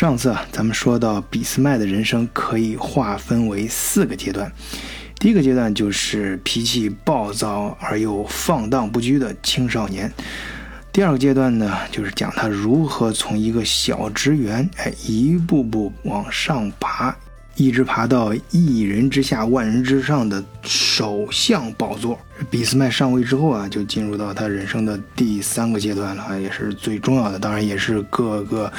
[0.00, 4.50] 上次啊，咱们说到俾斯麦的人生可以划分为四个阶段。
[5.16, 10.10] 第一个阶段就是脾气暴躁而又放荡不羁的青少年。
[10.90, 17.14] 第二个阶段呢，就是讲他如何从一个小职员，哎，一步步往上爬。
[17.60, 22.18] 一直爬到一人之下万人之上的首相宝座。
[22.48, 27.38] 俾斯麦上位之后啊，就进入到他人生的第三个阶段了，也是最重要的。
[27.38, 28.72] 当然，也是各个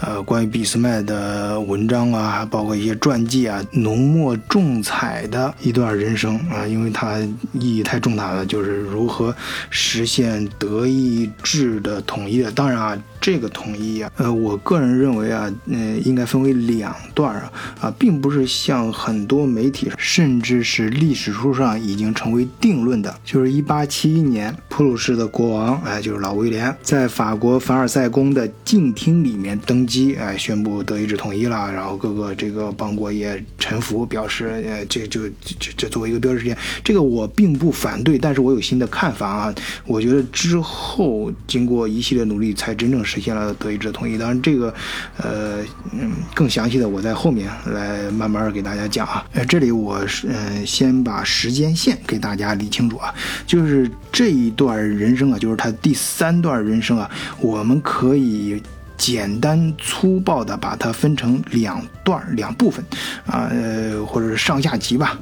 [0.00, 7.20] 呃关于俾斯麦的文章啊，包括一些传记啊，浓墨重彩的一段人生啊，因为它
[7.52, 9.32] 意义太重大了，就是如何
[9.70, 12.50] 实现德意志的统一的。
[12.50, 13.00] 当然啊。
[13.20, 39.54] 这个统一啊，呃，我个人认为啊，嗯，应该分为两段啊，啊，并不是像很多媒体甚至是历史书上已经成为定论的，就是一八七一年，普鲁士的国王，哎，就是老威廉，在法国凡尔赛宫的静厅里面登基，哎，宣布德意志统一了，然后各个这个邦国也臣服，表示，呃，这就这这作为一个标志事件，这个我并不反对，但是我有新的看法啊，
[39.86, 43.04] 我觉得之后经过一系列努力，才真正。
[43.04, 44.72] 实现了德意志的统一，当然这个，
[45.18, 45.58] 呃，
[45.92, 49.26] 嗯，更详细的我在后面来慢慢给大家讲啊。
[49.32, 53.12] 呃，这里我是嗯，先把时间线给大家理清楚啊，
[53.46, 58.62] 就是这一段人生啊，就是他第三段人生啊，我们可以
[58.96, 62.84] 简单粗暴的把它分成两段两部分
[63.26, 65.18] 啊，呃，或者是上下集吧。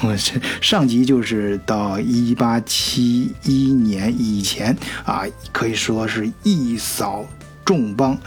[0.62, 7.26] 上集就是到一八七一年以前啊，可以说是一扫。
[7.70, 8.18] 众邦，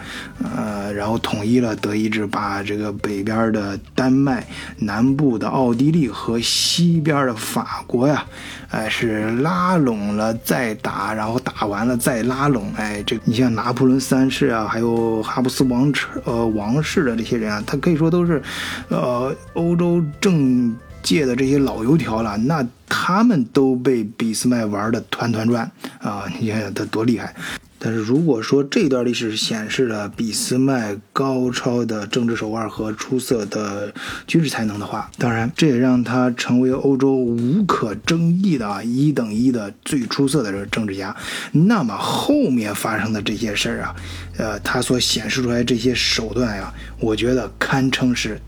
[0.41, 8.25] 呃，然后统一了德意志，把这个北边的丹麦、南部的奥地利和西边的法国呀，
[8.69, 18.41] 哎，是拉拢了再打，然后打完了再拉拢，哎，这你像拿破仑三世啊，还有哈布斯王朝呃王室的这些人啊，他可以说都是，
[18.87, 25.69] 呃，欧洲政界的这些老油条了，那他们都被俾斯麦玩的团团转
[25.99, 27.35] 啊，你想想他多厉害。
[27.83, 33.93] 但是如果说这段历史显示了俾斯麦高超的政治手腕和出色的
[34.25, 41.13] 军事才能的话，当然这也让他成为欧洲无可争议的啊一等一的最出色的这个政治家。
[41.51, 43.95] 那么后面发生的这些事儿啊，
[44.37, 48.39] 呃，他所显示出来这些手段呀，我觉得堪称是。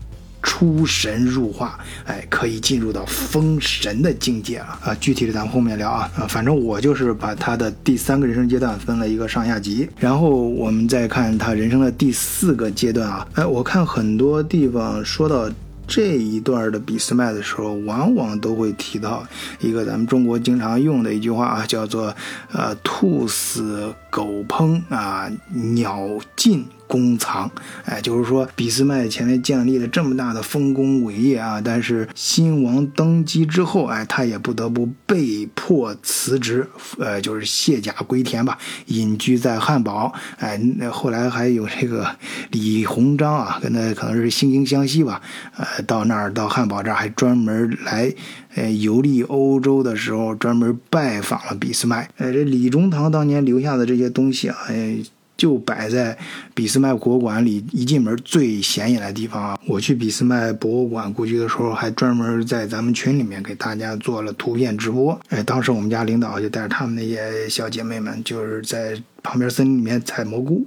[0.46, 4.94] 出神入化，哎，可以进入到封神的境界了啊！
[5.00, 6.24] 具体的咱们后面聊啊啊！
[6.28, 13.26] 反正我就是把他的第三个人生阶段分了一个上下集，然后我们再看他人生的第四个阶段啊！
[13.34, 15.50] 哎，我看很多地方说到
[15.86, 19.26] 这一段的俾斯麦的时候，往往都会提到
[19.60, 22.14] 一个咱们中国经常用的一句话啊，叫做
[22.54, 26.64] “呃，兔死狗烹啊，鸟尽”。
[26.86, 27.50] 功藏，
[27.84, 42.16] 哎，就是说，俾斯麦前面建立了这么大的丰功伟业啊，但是新王登基之后，哎，他也不得不被迫辞职，呃，就是卸甲归田吧，隐居在汉堡，哎，那后来还有这个
[42.50, 45.20] 李鸿章啊，跟他可能是惺惺相惜吧，
[45.56, 48.14] 呃，到那儿到汉堡这儿还专门来，
[48.54, 54.98] 呃，游历欧洲的时候，专门拜访了俾斯麦，哎，这李中堂当年留下的这些东西啊，哎。
[55.36, 56.16] 就摆在
[56.54, 59.58] 俾斯麦博物馆里，一进门最显眼的地方啊！
[59.66, 65.20] 我去俾斯麦博物馆故居的时候，还专门在咱们群里面给大家做了图片直播。
[65.28, 70.66] 哎，当时我们家领导就带着他们那些小姐妹们，就是在旁边森林里面采蘑菇。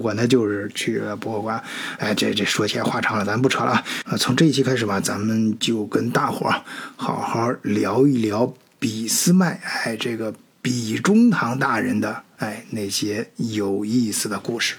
[0.00, 1.62] 我呢就是去了博物馆。
[1.98, 3.72] 哎，这这说起来话长了，咱不扯了
[4.04, 4.16] 啊！
[4.18, 6.52] 从这一期开始吧，咱们就跟大伙
[6.96, 9.60] 好好聊一聊俾斯麦。
[9.84, 10.34] 哎，这个。
[10.60, 14.76] 比中堂大人的哎那些有意思的故事。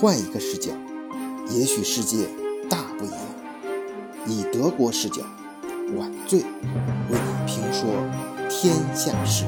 [0.00, 0.70] 换一个视角，
[1.50, 2.28] 也许世界
[2.70, 3.18] 大不一样。
[4.24, 5.22] 以德国视角，
[5.96, 7.88] 晚醉为你评说
[8.48, 9.44] 天下事。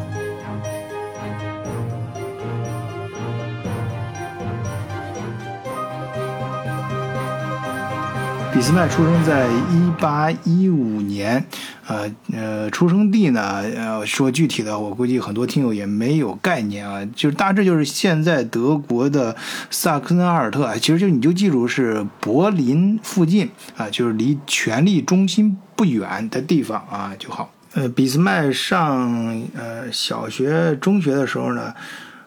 [8.52, 11.44] 俾斯麦出生在一八一五年。
[11.86, 13.62] 呃呃，出生地呢？
[13.76, 17.04] 呃，说具体的，我估计很多听友也没有概念啊。
[17.14, 19.34] 就是大致就是现在德国的
[19.70, 27.52] 萨克森阿尔特啊，其实就你就记住是柏林附近啊，就是离权力中心不远的地方啊就好。
[27.74, 31.74] 呃，俾斯麦上呃小学、中学的时候呢，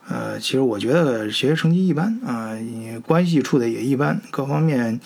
[0.09, 2.51] 呃，其实我觉得学习成绩一般啊，
[3.05, 4.99] 关系处的也一般，各方面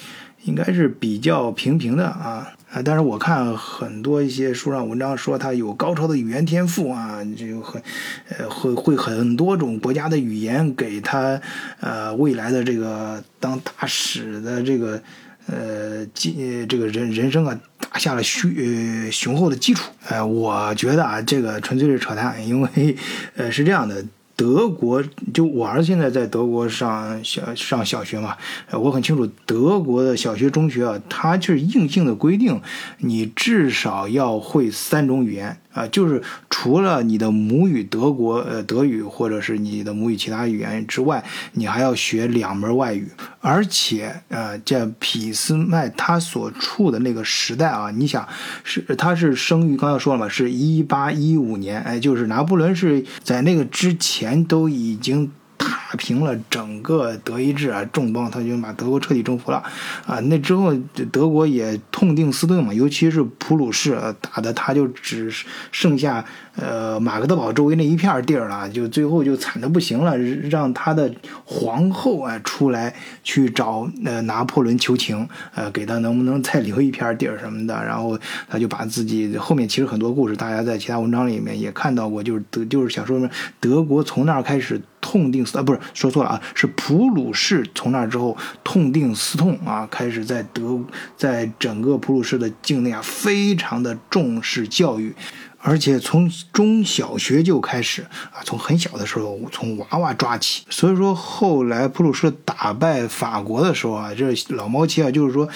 [0.47, 2.53] 应该是比较平平的啊。
[2.69, 7.81] 啊，但是我看很多一些书上文章说他有高超的语言天赋啊，就很，
[8.27, 11.39] 呃，会会很多种国家的语言，给他
[11.79, 15.01] 呃未来的这个当大使的这个
[15.45, 19.89] 呃基这个人人生啊打下了雄呃雄厚的基础。
[20.09, 22.97] 呃，我觉得啊，这个纯粹是扯淡，因为
[23.37, 24.03] 呃是这样的。
[24.37, 25.03] 德国
[25.33, 28.37] 就我儿子现在在德国上小上小学嘛，
[28.71, 32.61] 我很清楚德国的小学、中学啊，它就是硬性的规定，
[32.99, 35.57] 你至少要会三种语言。
[35.73, 41.23] 啊，就是除了你的母语德国呃德语或者是你的母语其他语言之外，
[41.53, 43.07] 你还要学两门外语。
[43.47, 48.27] 而且呃，这俾斯麦他所处的那个时代啊，你想
[48.65, 55.86] 是他是生于刚才说了嘛，是一八一五年，哎，就是拿破仑是在那个之前都已经太。
[55.89, 59.63] 打平了整个德意志啊，重装，他就把德国彻底征服了
[60.05, 60.19] 啊！
[60.25, 60.73] 那之后，
[61.13, 65.31] 德国也痛定思痛嘛，尤其是普鲁士打的，他就只
[65.71, 66.25] 剩下。
[66.59, 71.13] 呃，马格德堡周围那一片地儿了，就最后就惨的不行了，让他的
[71.45, 72.91] 皇后啊出来
[73.23, 78.17] 去找呃拿破仑求情，呃，给他能不能再留一片地儿什么的，然后
[78.49, 83.29] 他就把自己后面其实很多故事，大家在其他文章里面也看到过，就是德就是想说什么
[83.59, 90.79] 德国从那儿开始痛定思啊，不是说错了啊，是普鲁士从那之后痛定思痛啊，开始在德
[91.15, 95.15] 在整个普鲁士的境内啊，非常的重视教育。
[95.59, 100.63] 而且从中小学就开始啊，从很小的时候从娃娃抓起。
[100.69, 105.49] 所以说后来普鲁士打败法国的时候啊，这老毛奇啊，就是说，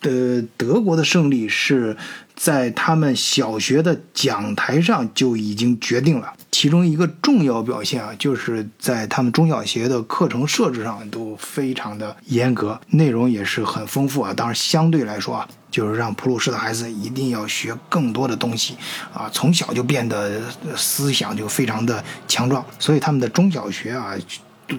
[0.00, 1.96] 的，德国的胜利是
[2.34, 6.32] 在他们小学的讲台上就已经决定了。
[6.50, 14.32] 其中一个重要表现啊，就是在他们中小学的课程设置上都非常的严格，内容也是很丰富啊。
[14.34, 15.48] 当然，相对来说啊。
[15.70, 18.74] 就是让普鲁士的孩子一定要学更多的东西，
[19.12, 20.40] 啊，从小就变得
[20.74, 24.14] 思想就非常的强壮，所以他们的中小学啊，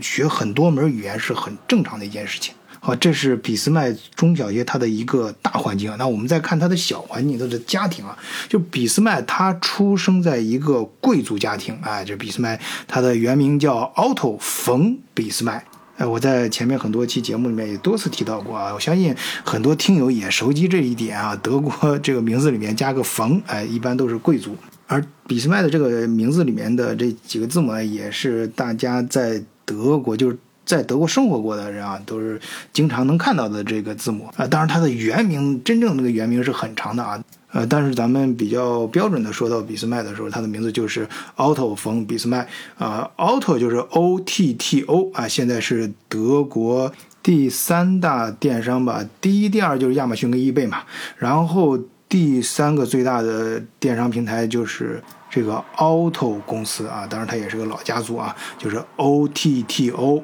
[0.02, 2.56] 学很多门语言是很正常的一件事情。
[2.82, 5.94] 好，这是俾斯麦中小学它的一个大环境。
[5.98, 8.18] 那我们再看他的小环境，他的家庭啊，
[8.48, 15.66] 就俾斯麦他出生在一个贵族家庭，哎，这俾斯麦他的原名叫奥托冯俾斯麦。
[15.98, 21.36] 哎，我在前面很多期节目里面也多次提到过啊，我相信很多听友也熟悉这一点啊。
[21.36, 24.56] 德国 这个名字里面加个冯，哎，一般都是贵族。
[24.88, 30.38] 而俾斯麦的这个名字里面的这几个字母呢，也是大家在德国就是
[30.70, 32.40] 在德国生活过的人啊，都是
[32.72, 34.46] 经常能看到的这个字母啊。
[34.46, 37.20] 当然，它的原名真正那个原名是很长的啊。
[37.52, 46.94] 呃，但是咱们比较标准的说到俾斯麦的时候，他的名字就是 Otto 冯俾斯麦啊，Otto 就是 O T T O 啊，现在是德国
[47.24, 50.84] 第三大电商吧，第一、第二就是亚马逊跟易贝嘛，
[51.18, 55.02] 然后第三个最大的电商平台就是
[55.32, 60.24] 这个 Otto 公司啊，当然它也是个老家族啊，就是 O T T O。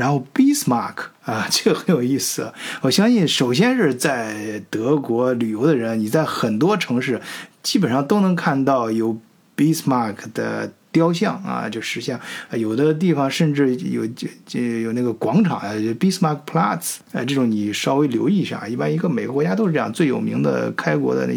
[0.00, 0.94] 然后 Bismarck
[1.30, 2.50] 啊，这个很有意思。
[2.80, 7.20] 我相信，首先是在德国旅游的人，你在很多城市
[7.62, 9.20] 基本上都能看到有
[9.54, 12.18] Bismarck 的雕像啊，就石像。
[12.18, 16.96] 啊有的地方甚至有就就有那个广场啊就，Bismarck Platz。
[17.12, 18.66] 哎，这种你稍微留意一下。
[18.66, 21.36] 一般一个每个国家都是这样，最有名的开国的那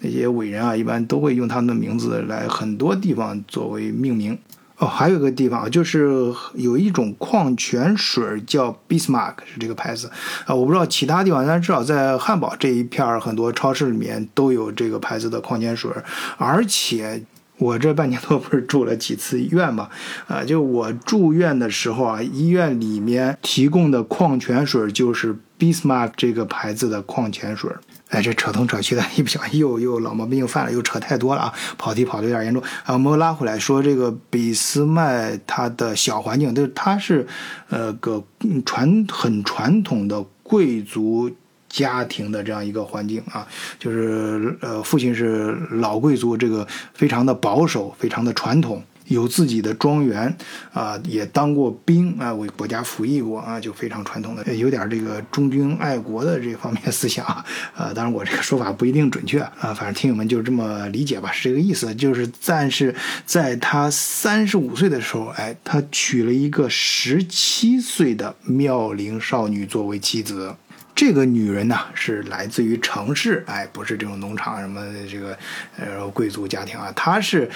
[0.00, 4.36] 那些伟人啊，一般都会用他们的名字来很多地方作为命名。
[4.78, 10.08] 哦，还有一个地方就是有一种矿泉水叫 Bismarck，是这个牌子
[10.46, 10.54] 啊。
[10.54, 15.90] 我不知道其他地方，但至少在汉堡这一片儿很多超市里面都有这个牌子的矿泉水。
[16.36, 17.24] 而且
[17.56, 19.88] 我这半年多不是住了几次医院嘛，
[20.28, 27.68] 啊，就我住院的时候啊，医院里面提供的矿泉水就是 Bismarck 这个牌子的矿泉水。
[28.08, 31.52] 哎，这扯东扯西的，一不小心又又老毛病又犯了，又扯太多了啊！
[31.76, 32.94] 跑题跑的有点严重啊！
[32.94, 37.26] 我们拉回来说，这个俾斯麦他的小环境，就是他是，
[37.68, 38.24] 呃，个
[38.64, 41.30] 传很传统的贵族
[41.68, 43.46] 家庭的这样一个环境啊，
[43.78, 48.82] 就是呃，父亲是老贵族，这个非常的保守，非常的传统。
[49.08, 50.34] 有自己的庄园，
[50.72, 57.24] 啊，也当过兵啊，为国家服役过啊，就非常传统的，有点这个忠君爱国的这方面思想
[57.76, 57.92] 啊。
[57.94, 61.94] 当然我这个说法不一定准确啊，反正听友们就这么理解吧，是这个意思。
[61.94, 62.94] 就是但是
[63.26, 70.54] 在他三十五岁的时候，哎，他娶了一个十七岁的妙龄少女作为妻子。
[70.98, 75.38] 这个女人呢是来自于城市，哎，不是这种农场什么这个
[75.76, 77.48] 呃贵族家庭啊，她是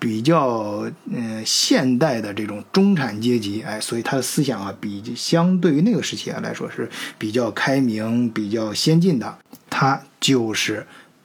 [0.00, 9.38] 比较嗯现代的这种中产阶级，哎，所以她的思想啊比相对于那个时期啊来说是比较开明、比较先进的。
[9.70, 10.84] 她就是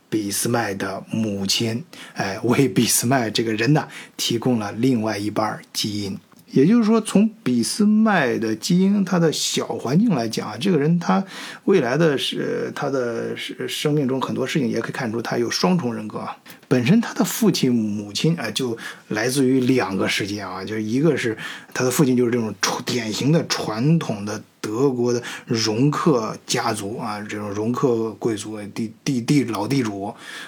[0.10, 6.16] 俾斯麦的母亲，哎，为俾斯麦这个人呢提供了另外一半基因。
[6.54, 11.24] 也就是说，从俾斯麦的基因、他的小环境来讲啊，这个人他
[11.66, 13.36] 未来的是他的
[13.68, 16.38] 生命中很多事情也可以看出他有双重人格啊。
[16.74, 18.76] 本身他的父亲、母亲啊，就
[19.10, 21.38] 来自于两个世界啊，就是一个是
[21.72, 22.52] 他的父亲就是这种
[22.84, 24.42] 典型的传统的。
[24.64, 30.06] 德国的容克家族啊，这种容克贵族地地地老地主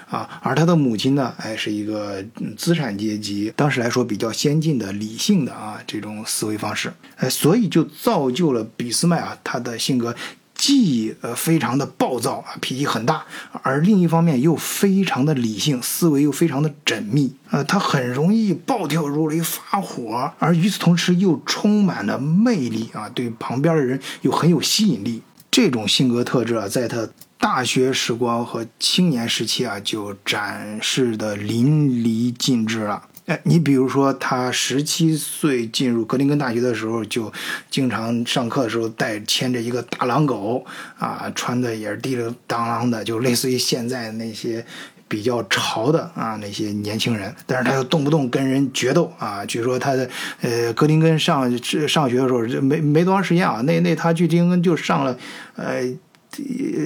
[0.10, 2.24] 啊，而他的母亲呢，哎，是一个
[2.58, 10.16] 资产阶级，当时来说比较先进的理性的啊这种思维方式，哎，所以就造就了俾斯麦啊，他的性格。
[10.66, 13.24] 既呃非常的暴躁啊，脾气很大，
[13.62, 25.22] 而另一方面又非常的理性，思维又非常的缜密呃，他很容易暴跳如雷发火，而与此同时又充满了魅力啊，对旁边的人又很有吸引力。
[25.52, 27.08] 这种性格特质啊，在他
[27.38, 33.04] 大学时光和青年时期啊，就展示的淋漓尽致了。
[33.26, 37.34] 哎，你比如说，他十七岁进入格林根大学的时候，就
[37.72, 40.64] 经常上课的时候带牵着一个大狼狗，
[41.00, 44.64] 啊，穿的也是滴溜当啷的，就类似于现在那些
[45.08, 47.34] 比较潮的啊那些年轻人。
[47.48, 49.44] 但是他又动不动跟人决斗啊。
[49.44, 50.08] 据说他的
[50.42, 51.50] 呃格林根上
[51.88, 55.18] 上学的时候，没没多长时间啊，那那他去格林根就上了，
[55.56, 55.82] 呃。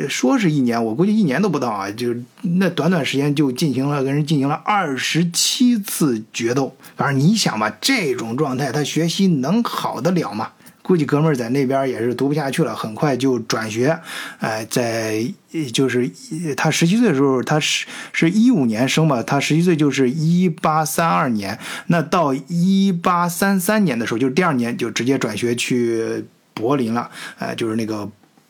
[0.07, 1.89] 说是一年，我估计一年都不到啊！
[1.91, 6.75] 就那短短时间就进行了跟人进行了二十七次决斗。
[6.95, 10.51] 反正你想吧，这种状态他学习能好得了吗？
[10.81, 13.99] 估计哥们儿在那边也是读不下去了，很快就转学。
[14.39, 15.23] 哎，在
[15.71, 16.09] 就是
[16.57, 21.59] 他十七岁的时候，他是是一五年生吧，他十七岁就是一八三二年。
[21.87, 26.25] 那到一八三三年的时候，就是第二年就直接转学去
[26.55, 27.11] 柏林了。
[27.37, 28.09] 哎，就是那个。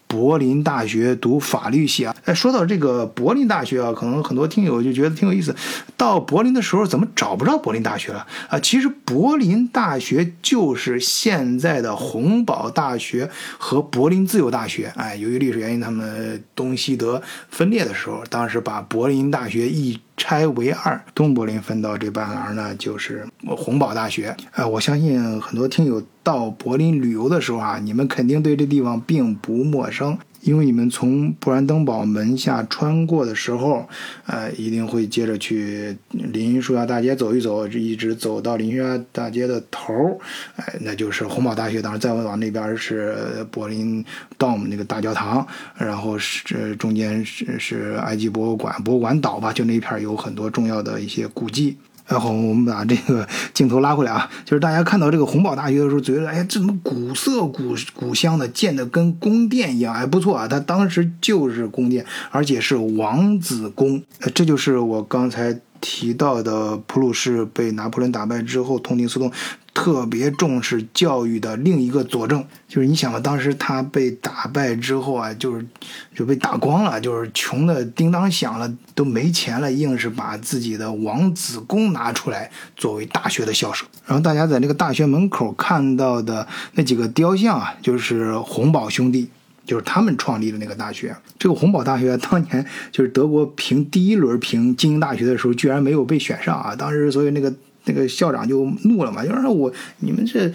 [0.09, 5.55] 柏林大学读法律系啊，哎，说到这个柏林大学啊，可能很多听友就觉得挺有意思。
[5.97, 8.59] 到柏林的时候，怎么找不着柏林大学了啊？
[8.59, 14.93] 其实柏林大学就是现在的洪堡大学和柏林自由大学。
[14.95, 17.19] 哎，由于历史原因，他们东西德
[17.49, 23.25] 分裂的时候，当时把柏林大学一拆为二，东柏林分到这半栏呢，就是
[23.57, 24.37] 洪堡大学。
[24.51, 26.03] 哎，我相信很多听友。
[26.21, 30.15] 到柏林旅游的时候啊，你们肯定对这地方并不陌生。
[30.41, 33.87] 因为你们从布兰登堡门下穿过的时候，
[34.25, 40.17] 呃，一定会接着去林荫树下大街走一走，一直走到林荫树下大街的头儿，
[40.55, 41.81] 哎，那就是洪堡大学。
[41.81, 44.03] 当然，再往那边是柏林
[44.37, 45.45] Dom 那个大教堂，
[45.77, 51.77] 然后是中间是是埃及博物馆，博物馆岛吧，就那一片有很多重要的一些古迹。
[52.09, 60.47] 然后我们把这个镜头拉回来啊， 就是大家看到这个洪堡大学的时候，觉得哎，这怎么古色古古香的，建的跟宫殿一样，还不错啊。
[60.47, 64.03] 它当时就是宫殿，而且是王子宫。
[64.33, 69.31] 这就是我刚才提到的普鲁士被拿破仑打败之后，痛定思痛。
[69.79, 75.65] 特别重视教育的另一个佐证，就是你想吧，当时他被打败之后啊，就是
[76.13, 83.85] 就被打光了，就是穷的叮当响了，都没钱了，硬是把自己的王子宫拿出来作为大学的校舍。
[84.05, 89.29] 然后大家在那个大学门口看到的那几个雕像啊，就是洪堡兄弟，
[89.65, 91.15] 就是他们创立的那个大学。
[91.37, 96.75] 这个洪堡大学当年就是德国评第一轮评精英大学的时候，居然没有被选上啊！
[96.75, 97.53] 当时所以那个。
[97.89, 100.53] 那个校长就怒了嘛，就说我你们这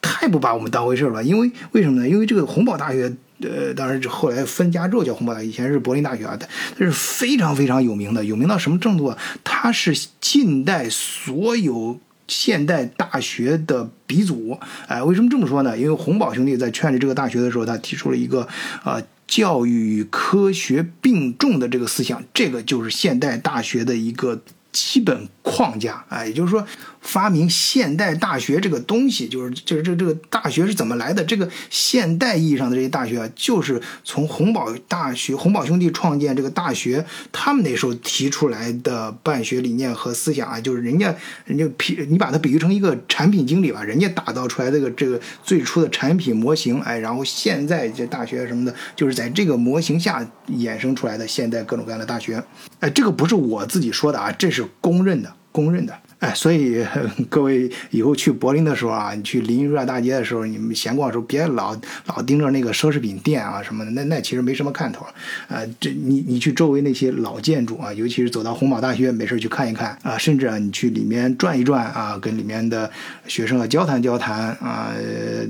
[0.00, 1.22] 太不把我们当回事了。
[1.22, 2.08] 因为为什么呢？
[2.08, 9.16] 因为这个洪堡大学，呃，当然后来分家之后叫洪堡大学，以前是柏林大学啊，它是非常非常有名的，有名到什么程度啊？
[9.44, 14.58] 它是近代所有现代大学的鼻祖。
[14.88, 15.78] 哎，为什么这么说呢？
[15.78, 18.48] 因为洪堡兄弟在劝立这个大学的时候，他提出了一个
[18.82, 24.42] 啊，教育与科学并重的这个思想，这个就是现代大学的一个。
[24.72, 26.66] 基本框架，啊，也就是说。
[27.02, 31.24] 发明现代大学这个东西，就是就是这这个大学是怎么来的？
[31.24, 41.12] 这个现代意义上的这些大学啊，就是从洪堡大学、洪堡兄弟创建这个大学，他们那时候提出来的办学理念和思想啊，就是人家
[41.44, 52.40] 人家比你把它比喻成一个产品经理吧，人家打造出来这个这个最初的产品模型，哎，然后现在这大学什么的，就是在这个模型下衍生出来的现代各种各样的大学，
[52.78, 55.92] 哎，这个不是我自己说的啊，这是公认的，公认的。
[56.18, 56.86] 哎，所以
[57.28, 61.76] 各位以后去柏林的时候啊，你去林荫大街的时候，你们闲逛的时候别老
[62.06, 65.04] 老盯着那个奢侈品店啊什么的，那那其实没什么看头。
[65.48, 72.88] 啊，这你你去周围那些老建筑啊，尤其是走到洪堡大学，没事去看一看啊，甚至啊你去里面转一转啊，跟里面的
[73.26, 74.92] 学生啊交谈交谈啊，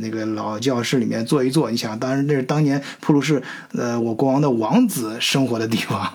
[0.01, 3.43] 那个老教室里面坐一坐，你想，当然那是当年普鲁士
[3.73, 6.11] 呃我国王的王子生活的地方。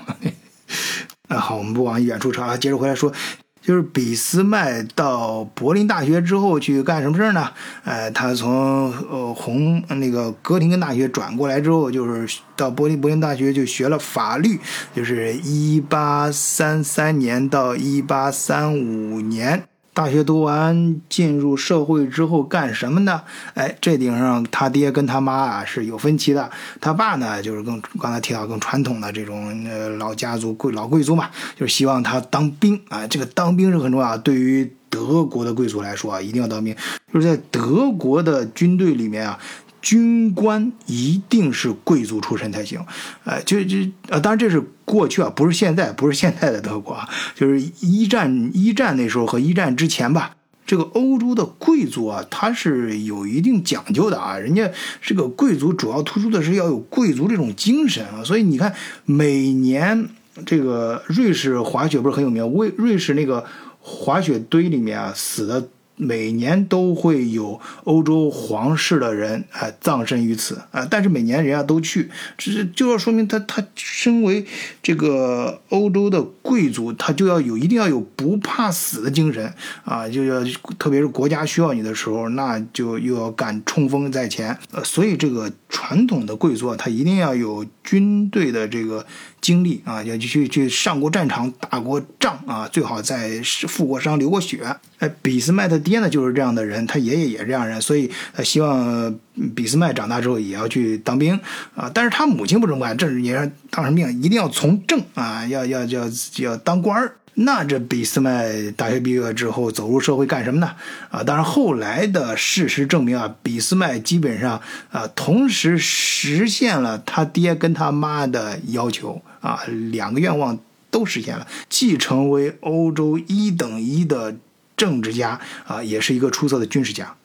[1.27, 3.11] 啊，好，我们不往远处扯啊，接着回来说。
[3.59, 7.49] 就是俾斯麦到柏林大学之后去干什么事儿呢？
[7.83, 14.57] 呃，他从呃红那个哥廷根大学转过来之后，就是到柏林柏林大学就学了法律，
[14.95, 19.63] 就是一八三三年到一八三五年。
[19.97, 23.19] 大学读完，进入社会之后干什么呢？
[23.55, 26.47] 哎，这顶上他爹跟他妈啊是有分歧的。
[26.79, 33.07] 他爸呢，就是更刚才提到更传统的这种呃老家族贵老贵族嘛，就是希望他当兵啊。
[33.07, 36.75] 这个当兵是很重要，对于德国的贵族来说啊，一定要当兵。
[37.11, 39.39] 就是在德国的军队里面啊。
[39.87, 42.85] 军官一定是贵族出身才行，
[43.23, 43.77] 呃，就就
[44.09, 54.69] 呃，当然这是过去啊，不是现在，不是现在的德国啊，就是一战一战那时候和一战之前吧，这个欧洲的贵族啊，他是有一定讲究的啊，人家
[55.01, 58.73] 这个贵族主要突出的是要有贵族这种精神啊，所以你看
[59.05, 60.09] 每年
[60.45, 63.45] 这个瑞士滑雪不是很有名，瑞瑞士那个
[63.79, 65.69] 滑雪堆里面啊死的。
[65.97, 74.45] 每年都会有欧洲皇室的人啊葬身于此啊，但是每年人家都去，这就要说明他他身为
[74.81, 80.41] 这个欧洲的贵族，他就要有一定要有不怕死的精神啊，就要
[80.79, 89.05] 特别是国家需要你的时候，那就又要敢冲锋在前，呃，所以这个传统的贵族啊他一定要有军队的这个。
[89.39, 94.59] 经历啊，要去去上过战场、打过仗啊，最好在负过伤、流过血。
[94.97, 99.15] 哎，俾斯麦他爹呢就是这样的人，他爷爷也是这样人，所以他希望
[99.55, 101.39] 俾斯麦长大之后也要去当兵
[101.75, 101.89] 啊。
[101.93, 106.03] 但是他母亲不这么干，这也是当什么命，一定要从政啊，要要要
[106.37, 107.15] 要当官儿。
[107.39, 110.71] 那这俾斯麦大学毕业之后走入社会干什么呢？
[111.11, 119.59] 啊，当然后来的事实证明啊，俾斯麦基本上啊同时实现了他爹跟他妈的要求啊，
[119.91, 120.57] 两个愿望
[120.89, 124.35] 都实现了，既成为欧洲一等一的
[124.75, 127.15] 政治家啊，也是一个出色的军事家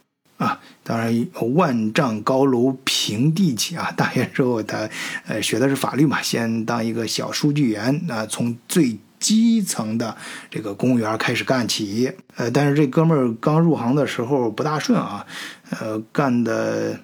[0.42, 0.61] 啊。
[0.84, 4.88] 当然，万丈高楼平地起啊，大学之后他
[5.26, 10.16] 呃学的是法律嘛，先当一个小书记员啊，从最基层的
[10.50, 15.24] 这个公务员开始干起，呃，但是这哥们儿刚入行的时候不大顺啊，
[15.78, 16.98] 呃，干的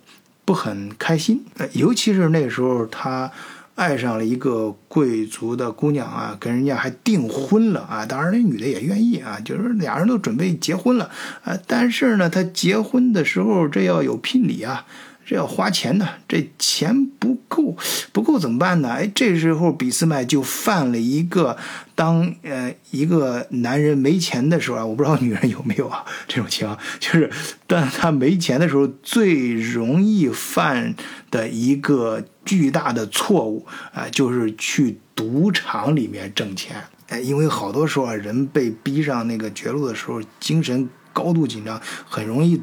[0.45, 3.31] 不很开心，呃，尤其是那时候他
[3.79, 11.09] 爱上了一个贵族的姑娘啊，跟人家还订婚了啊，当然那女的也愿意啊，就是俩人都准备结婚了
[11.45, 14.85] 啊，但是呢，他结婚的时候这要有聘礼啊。
[15.29, 17.77] 这要花钱的，这钱不够，
[18.13, 18.89] 不够怎么办呢？
[18.89, 21.59] 哎，这时候俾斯麦就犯了一个，
[21.95, 27.31] 当呃一个男人没钱的时候啊，我不知道女人有没有啊这种情况，就是
[27.67, 30.95] 当他没钱的时候最容易犯
[31.31, 36.83] 的一个巨大的错误啊，就是去赌场里面挣钱。
[37.09, 42.59] 哎，因为好多时候啊，人被逼上那个绝路的时候，精神高度紧张，很容易。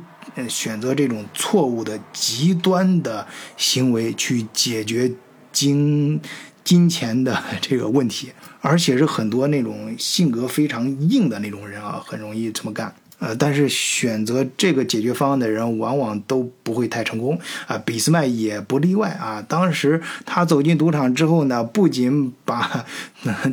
[0.50, 5.12] 选择这种错误的极端的行为去解决
[5.52, 6.20] 金
[6.64, 12.94] 金钱的 这个问题，而且是很多那种性格非常硬的那种人啊，很容易这么干。
[13.20, 19.42] 呃，但是选择这个解决方案的人往往都不会太成功啊，俾斯麦也不例外啊。
[19.48, 22.86] 当时他走进赌场之后呢，不仅把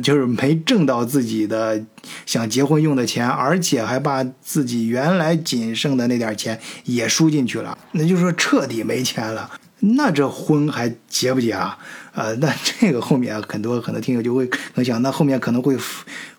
[0.01, 1.81] 就是没挣到自己的
[2.25, 9.49] 想结婚用的钱，而且还把自己原来仅剩的那点钱也输进去了，那就是说彻底没钱了。
[9.95, 11.77] 那这婚还结不结啊？
[12.13, 15.77] 呃，那这个后面很多很多听友就会能想，那后面可能会。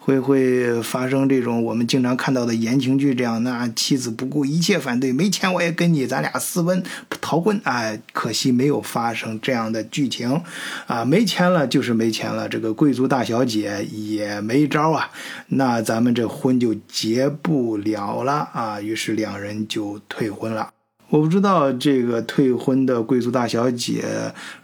[0.04, 6.83] 会会发生这种我们经常看到的言情剧这样，那妻子不顾一切反对，没钱我也跟你，咱俩私奔
[7.22, 7.59] 逃婚。
[7.64, 10.42] 哎，可惜没有发生这样的剧情，
[10.87, 15.11] 啊，没钱了就是没钱了，这个贵族大小姐也没招啊，
[15.46, 20.74] 那咱们这婚就结不了了啊，于是两人就退婚了。
[21.11, 24.05] 我不知道这个退婚的贵族大小姐，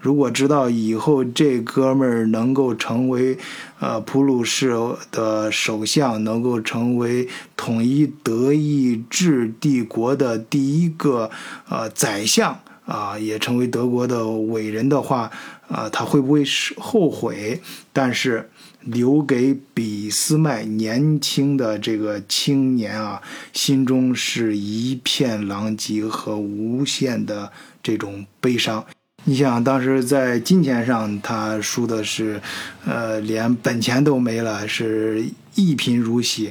[0.00, 3.38] 如果知道以后这哥们儿能够成为，
[3.78, 4.74] 呃，普鲁士
[5.12, 11.30] 的首相，能够成为统一德意志帝国的第一个
[11.68, 12.58] 呃宰相
[12.90, 15.30] 啊，也成为德国的伟人的话，
[15.68, 17.60] 啊，他会不会是后悔？
[17.92, 18.50] 但是。
[18.82, 23.20] 留给俾斯麦年轻的这个青年啊，
[23.52, 28.82] 心中是一片狼藉和无限的这种悲伤。
[29.24, 32.40] 你想，当时在金钱上他输的是，
[32.86, 35.22] 呃，连本钱都没了，是
[35.54, 36.50] 一贫如洗。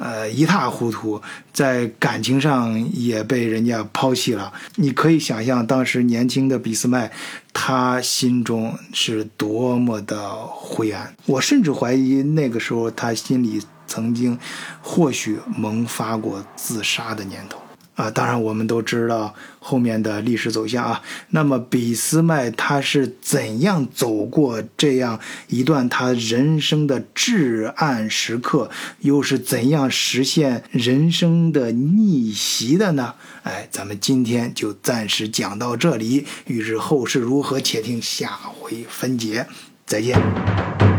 [0.00, 4.52] 呃，一塌糊涂，在感情上也被人家抛弃了。
[4.74, 7.12] 你可以想象，当时年轻的俾斯麦，
[7.52, 11.14] 他心中是多么的灰暗。
[11.26, 14.38] 我甚至怀疑那个时候他心里曾经
[14.82, 17.60] 或许萌发过自杀的念头。
[17.94, 21.02] 啊，当然我们都知道后面的历史走向啊。
[21.30, 33.14] 那么俾斯麦他是怎样走过这样一段他人生的至暗时刻，又是怎样实现人生的逆袭的呢？
[33.42, 39.46] 哎，咱们今天就暂时讲到这里，欲知后事如何，且听下回分解。
[39.86, 40.93] 再见。